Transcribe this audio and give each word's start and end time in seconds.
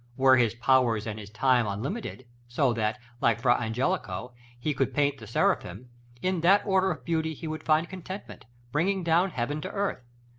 Were 0.17 0.35
his 0.37 0.55
powers 0.55 1.05
and 1.05 1.19
his 1.19 1.29
time 1.29 1.67
unlimited, 1.67 2.25
so 2.47 2.73
that, 2.73 2.97
like 3.21 3.39
Frà 3.39 3.59
Angelico, 3.59 4.33
he 4.59 4.73
could 4.73 4.95
paint 4.95 5.19
the 5.19 5.27
Seraphim, 5.27 5.89
in 6.23 6.41
that 6.41 6.65
order 6.65 6.89
of 6.89 7.05
beauty 7.05 7.35
he 7.35 7.45
could 7.45 7.61
find 7.61 7.87
contentment, 7.87 8.45
bringing 8.71 9.03
down 9.03 9.29
heaven 9.29 9.61
to 9.61 9.69
earth. 9.69 10.01